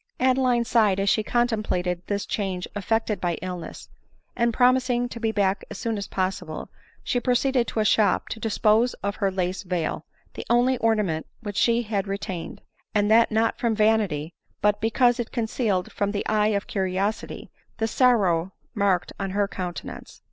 Adeline 0.19 0.65
sighed 0.65 0.99
as 0.99 1.09
she 1.11 1.21
contemplated 1.21 2.01
this 2.07 2.25
change 2.25 2.67
effect 2.73 3.11
ed 3.11 3.21
by 3.21 3.35
illness; 3.43 3.87
and, 4.35 4.51
promising 4.51 5.07
to 5.07 5.19
be 5.19 5.31
back 5.31 5.63
as 5.69 5.77
soon 5.77 5.95
as 5.95 6.07
pos 6.07 6.39
sible, 6.41 6.69
she 7.03 7.19
proceeded 7.19 7.67
to 7.67 7.79
a 7.79 7.85
shop 7.85 8.27
to 8.27 8.39
dispose 8.39 8.95
of 9.03 9.17
her 9.17 9.29
lace 9.29 9.61
veil, 9.61 10.03
the 10.33 10.43
only 10.49 10.75
ornament 10.79 11.27
which 11.41 11.55
she 11.55 11.83
had 11.83 12.07
retained; 12.07 12.63
and 12.95 13.11
that 13.11 13.31
not 13.31 13.59
from 13.59 13.75
vanity, 13.75 14.33
but 14.59 14.81
because 14.81 15.19
it 15.19 15.31
concealed 15.31 15.91
from 15.91 16.13
the 16.13 16.25
eye 16.25 16.47
of 16.47 16.65
curiosity 16.65 17.51
the 17.77 17.87
sorrow 17.87 18.53
marked 18.73 19.13
on 19.19 19.29
her 19.37 19.47
countenance. 19.47 20.19